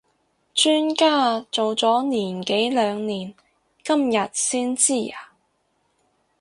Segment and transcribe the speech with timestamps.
[0.55, 3.35] 磚家做咗年幾兩年
[3.83, 5.29] 今日先知呀？